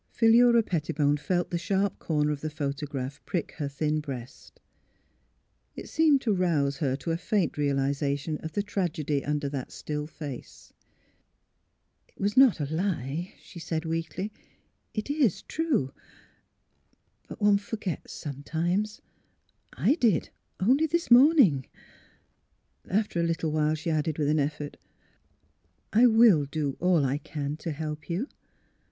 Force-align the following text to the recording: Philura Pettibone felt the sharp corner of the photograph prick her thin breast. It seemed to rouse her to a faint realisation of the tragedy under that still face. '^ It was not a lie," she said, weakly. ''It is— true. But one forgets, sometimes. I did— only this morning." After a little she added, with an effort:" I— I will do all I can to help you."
Philura 0.09 0.63
Pettibone 0.63 1.15
felt 1.17 1.51
the 1.51 1.59
sharp 1.59 1.99
corner 1.99 2.31
of 2.31 2.41
the 2.41 2.49
photograph 2.49 3.23
prick 3.27 3.51
her 3.57 3.67
thin 3.69 3.99
breast. 3.99 4.59
It 5.75 5.87
seemed 5.89 6.21
to 6.21 6.33
rouse 6.33 6.77
her 6.77 6.95
to 6.95 7.11
a 7.11 7.17
faint 7.17 7.55
realisation 7.55 8.39
of 8.39 8.53
the 8.53 8.63
tragedy 8.63 9.23
under 9.23 9.47
that 9.49 9.71
still 9.71 10.07
face. 10.07 10.73
'^ 12.09 12.09
It 12.15 12.19
was 12.19 12.35
not 12.35 12.59
a 12.59 12.65
lie," 12.73 13.35
she 13.39 13.59
said, 13.59 13.85
weakly. 13.85 14.31
''It 14.95 15.11
is— 15.11 15.43
true. 15.47 15.93
But 17.27 17.39
one 17.39 17.59
forgets, 17.59 18.11
sometimes. 18.11 19.03
I 19.73 19.93
did— 19.93 20.31
only 20.69 20.87
this 20.87 21.11
morning." 21.11 21.67
After 22.89 23.19
a 23.19 23.23
little 23.23 23.75
she 23.75 23.91
added, 23.91 24.17
with 24.17 24.29
an 24.29 24.39
effort:" 24.39 24.77
I— 25.93 26.01
I 26.01 26.05
will 26.07 26.45
do 26.45 26.75
all 26.79 27.05
I 27.05 27.19
can 27.19 27.55
to 27.57 27.71
help 27.71 28.09
you." 28.09 28.27